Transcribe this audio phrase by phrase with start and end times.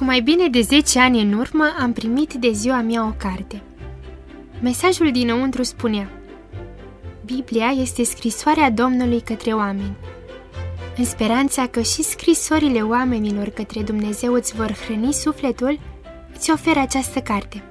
[0.00, 3.62] Cu mai bine de 10 ani în urmă am primit de ziua mea o carte.
[4.60, 6.10] Mesajul dinăuntru spunea
[7.24, 9.96] Biblia este scrisoarea Domnului către oameni.
[10.96, 15.80] În speranța că și scrisorile oamenilor către Dumnezeu îți vor hrăni sufletul,
[16.34, 17.62] îți ofer această carte.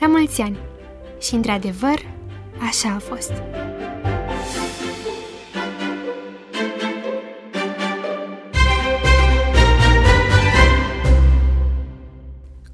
[0.00, 0.58] La mulți ani!
[1.20, 2.06] Și într-adevăr,
[2.68, 3.32] așa a fost.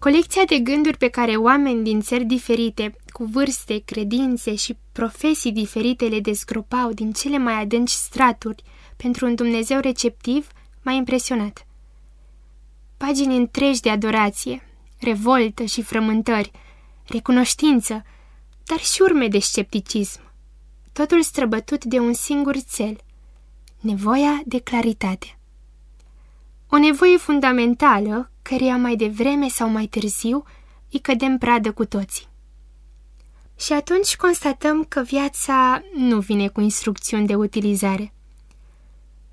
[0.07, 6.05] Colecția de gânduri pe care oameni din țări diferite, cu vârste, credințe și profesii diferite
[6.09, 8.63] le dezgropau din cele mai adânci straturi
[8.97, 10.49] pentru un Dumnezeu receptiv
[10.83, 11.67] m-a impresionat.
[12.97, 14.63] Pagini întregi de adorație,
[14.99, 16.51] revoltă și frământări,
[17.07, 18.05] recunoștință,
[18.65, 20.21] dar și urme de scepticism.
[20.93, 22.97] Totul străbătut de un singur cel,
[23.81, 25.39] nevoia de claritate.
[26.69, 30.45] O nevoie fundamentală, căreia mai devreme sau mai târziu
[30.91, 32.29] îi cădem pradă cu toții.
[33.59, 38.13] Și atunci constatăm că viața nu vine cu instrucțiuni de utilizare.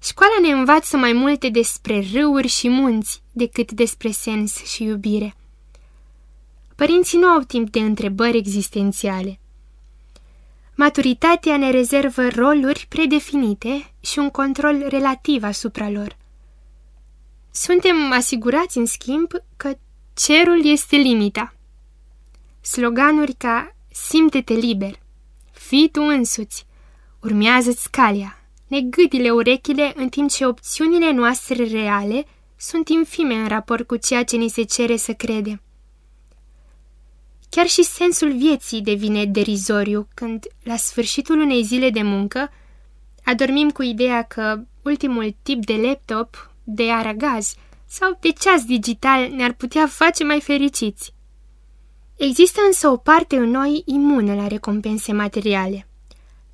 [0.02, 5.36] Școala ne învață mai multe despre râuri și munți decât despre sens și iubire.
[6.76, 9.40] Părinții nu au timp de întrebări existențiale.
[10.76, 16.18] Maturitatea ne rezervă roluri predefinite și un control relativ asupra lor.
[17.56, 19.78] Suntem asigurați, în schimb, că
[20.14, 21.54] cerul este limita.
[22.62, 25.00] Sloganuri ca Simte-te liber,
[25.52, 26.66] fii tu însuți,
[27.20, 32.26] urmează-ți calea, ne gâdile urechile în timp ce opțiunile noastre reale
[32.58, 35.62] sunt infime în raport cu ceea ce ni se cere să credem.
[37.50, 42.52] Chiar și sensul vieții devine derizoriu când, la sfârșitul unei zile de muncă,
[43.24, 49.54] adormim cu ideea că ultimul tip de laptop, de aragaz sau de ceas digital ne-ar
[49.54, 51.14] putea face mai fericiți.
[52.18, 55.88] Există însă o parte în noi imună la recompense materiale,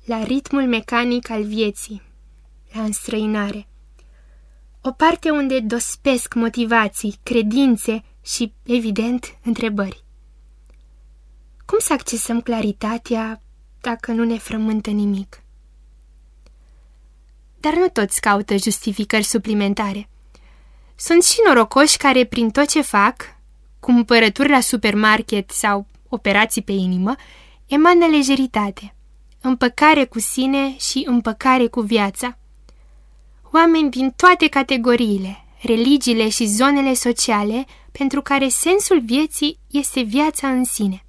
[0.04, 2.02] la ritmul mecanic al vieții,
[2.72, 3.66] la înstrăinare.
[4.82, 10.04] O parte unde dospesc motivații, credințe și, evident, întrebări.
[11.66, 13.42] Cum să accesăm claritatea
[13.80, 15.39] dacă nu ne frământă nimic?
[17.60, 20.08] Dar nu toți caută justificări suplimentare.
[20.96, 23.16] Sunt și norocoși care, prin tot ce fac,
[23.80, 27.14] cumpărături la supermarket sau operații pe inimă,
[27.66, 28.94] emană lejeritate,
[29.40, 32.38] împăcare cu sine și împăcare cu viața.
[33.52, 40.64] Oameni din toate categoriile, religiile și zonele sociale, pentru care sensul vieții este viața în
[40.64, 41.04] sine.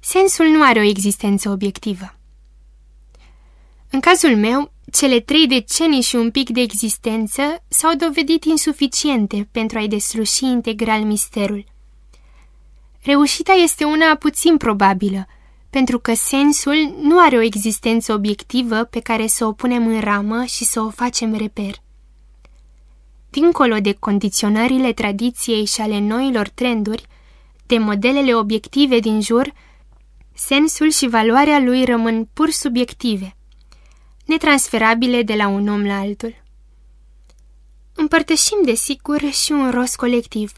[0.00, 2.16] Sensul nu are o existență obiectivă.
[3.94, 9.78] În cazul meu, cele trei decenii și un pic de existență s-au dovedit insuficiente pentru
[9.78, 11.64] a-i desluși integral misterul.
[13.02, 15.26] Reușita este una puțin probabilă,
[15.70, 20.44] pentru că sensul nu are o existență obiectivă pe care să o punem în ramă
[20.44, 21.74] și să o facem reper.
[23.30, 27.06] Dincolo de condiționările tradiției și ale noilor trenduri,
[27.66, 29.52] de modelele obiective din jur,
[30.34, 33.36] sensul și valoarea lui rămân pur subiective–
[34.32, 36.42] netransferabile de la un om la altul.
[37.94, 40.52] Împărtășim, desigur, și un rost colectiv.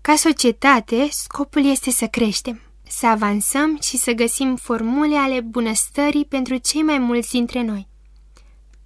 [0.00, 6.56] Ca societate, scopul este să creștem, să avansăm și să găsim formule ale bunăstării pentru
[6.56, 7.86] cei mai mulți dintre noi.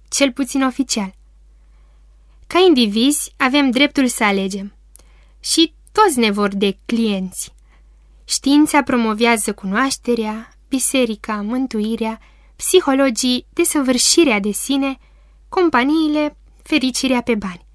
[0.09, 1.13] Cel puțin oficial.
[2.47, 4.73] Ca indivizi, avem dreptul să alegem.
[5.39, 7.53] Și toți ne vor de clienți.
[8.25, 12.19] Știința promovează cunoașterea, biserica, mântuirea,
[12.55, 14.97] psihologii, desăvârșirea de sine,
[15.49, 17.65] companiile, fericirea pe bani.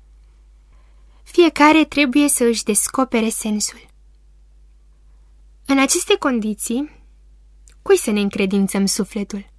[1.22, 3.88] Fiecare trebuie să își descopere sensul.
[5.66, 6.90] În aceste condiții,
[7.82, 9.50] cui să ne încredințăm sufletul?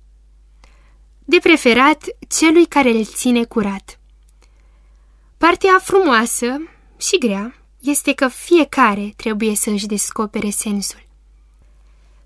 [1.25, 3.99] De preferat, celui care îl ține curat.
[5.37, 6.57] Partea frumoasă
[6.97, 11.03] și grea este că fiecare trebuie să își descopere sensul.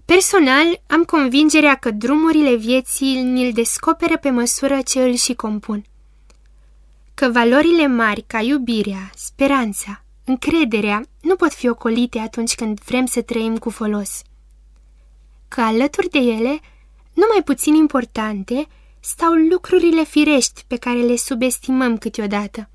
[0.05, 5.85] Personal, am convingerea că drumurile vieții ni-l descoperă pe măsură ce îl și compun.
[7.13, 13.21] Că valorile mari ca iubirea, speranța, încrederea nu pot fi ocolite atunci când vrem să
[13.21, 14.21] trăim cu folos.
[15.47, 16.59] Că alături de ele,
[17.13, 18.67] nu mai puțin importante,
[18.99, 22.69] stau lucrurile firești pe care le subestimăm câteodată.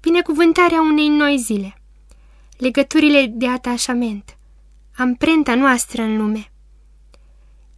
[0.00, 1.78] Binecuvântarea unei noi zile,
[2.56, 4.36] legăturile de atașament,
[4.96, 6.52] amprenta noastră în lume.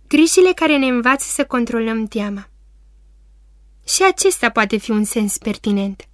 [0.09, 2.49] Grijile care ne învață să controlăm teama.
[3.85, 6.09] Și acesta poate fi un sens pertinent.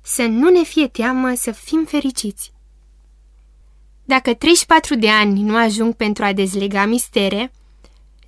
[0.00, 2.52] Să nu ne fie teamă să fim fericiți.
[4.04, 7.52] Dacă 34 de ani nu ajung pentru a dezlega mistere,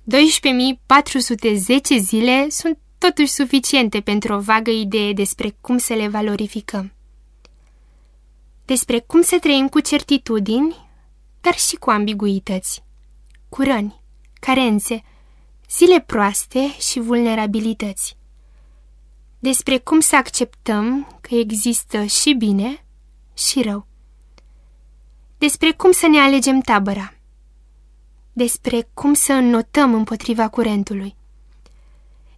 [0.03, 6.91] 12.410 zile sunt totuși suficiente pentru o vagă idee despre cum să le valorificăm.
[8.65, 10.86] Despre cum să trăim cu certitudini,
[11.47, 12.83] dar și cu ambiguități,
[13.49, 14.01] cu răni,
[14.39, 15.03] carențe,
[15.69, 18.17] zile proaste și vulnerabilități.
[19.39, 22.85] Despre cum să acceptăm că există și bine
[23.33, 23.87] și rău.
[25.37, 27.13] Despre cum să ne alegem tabăra.
[28.33, 31.15] Despre cum să înnotăm împotriva curentului.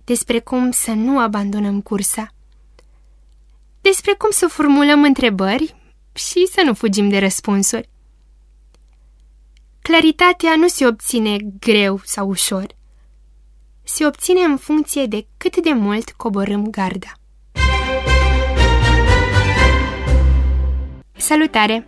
[0.03, 2.33] Despre cum să nu abandonăm cursa.
[3.81, 5.75] Despre cum să formulăm întrebări
[6.13, 7.89] și să nu fugim de răspunsuri.
[9.89, 12.65] Claritatea nu se obține greu sau ușor.
[13.83, 17.11] Se obține în funcție de cât de mult coborâm garda.
[21.17, 21.87] Salutare!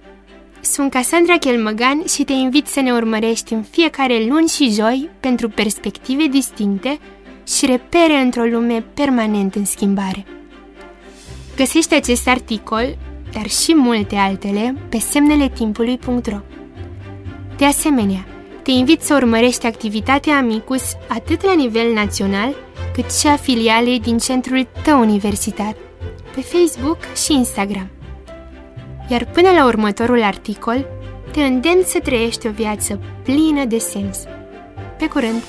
[0.62, 5.50] Sunt Cassandra Chelmăgan și te invit să ne urmărești în fiecare luni și joi pentru
[5.50, 7.00] perspective distincte
[7.47, 10.25] și repere într-o lume permanent în schimbare.
[11.56, 12.97] Găsești acest articol,
[13.33, 16.60] dar și multe altele, pe semnele timpului.ro.
[17.61, 18.25] De asemenea,
[18.61, 22.55] te invit să urmărești activitatea Amicus atât la nivel național,
[22.93, 25.75] cât și a filialei din centrul tău universitar,
[26.35, 27.89] pe Facebook și Instagram.
[29.09, 30.85] Iar până la următorul articol,
[31.31, 34.17] te îndemn să trăiești o viață plină de sens.
[34.97, 35.41] Pe curând!